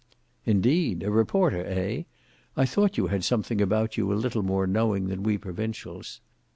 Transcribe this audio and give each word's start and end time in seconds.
"Indeed! 0.47 1.03
a 1.03 1.11
reporter, 1.11 1.63
eh? 1.63 2.05
I 2.57 2.65
thought 2.65 2.97
you 2.97 3.05
had 3.05 3.23
something 3.23 3.61
about 3.61 3.97
you 3.97 4.11
a 4.11 4.15
little 4.17 4.41
more 4.41 4.65
knowing 4.65 5.09
than 5.09 5.21
we 5.21 5.37
provincials." 5.37 6.21